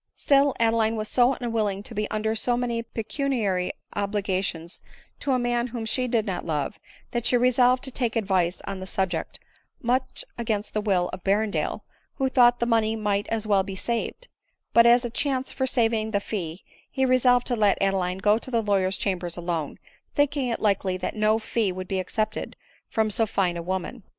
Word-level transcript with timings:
Still 0.15 0.55
Adeline 0.59 0.95
was 0.95 1.09
so 1.09 1.33
unwilling 1.35 1.83
to 1.83 1.93
be 1.93 2.09
under 2.09 2.33
so 2.33 2.57
many 2.57 2.81
pecuniary 2.81 3.71
obligations 3.95 4.81
to 5.19 5.31
a 5.33 5.37
man 5.37 5.67
whom 5.67 5.85
she 5.85 6.07
did 6.07 6.25
not 6.25 6.43
love, 6.43 6.79
that 7.11 7.23
she 7.23 7.37
resolved 7.37 7.83
to 7.83 7.91
take 7.91 8.15
advice 8.15 8.63
on 8.65 8.79
the 8.79 8.87
subject, 8.87 9.39
much 9.79 10.25
against 10.39 10.73
the 10.73 10.81
will 10.81 11.11
of 11.13 11.23
Berrendale, 11.23 11.81
who 12.15 12.29
thought 12.29 12.59
the 12.59 12.65
money 12.65 12.95
might 12.95 13.27
as 13.27 13.45
well 13.45 13.61
be 13.61 13.75
saved; 13.75 14.27
but 14.73 14.87
as 14.87 15.05
a 15.05 15.11
chance 15.11 15.51
for 15.51 15.67
sav 15.67 15.93
ing 15.93 16.09
the 16.09 16.19
fee 16.19 16.63
he 16.89 17.05
resolved 17.05 17.45
to 17.45 17.55
let 17.55 17.79
Adeline 17.79 18.17
go 18.17 18.39
to 18.39 18.49
the 18.49 18.63
lawyer's 18.63 18.97
chambers 18.97 19.37
alone, 19.37 19.77
thinking 20.15 20.47
it 20.47 20.59
likely 20.59 20.97
that 20.97 21.15
no 21.15 21.37
fee 21.37 21.71
would 21.71 21.87
be 21.87 21.99
accepted 21.99 22.55
from 22.89 23.11
so 23.11 23.27
fine 23.27 23.55
a 23.55 23.61
woman. 23.61 24.01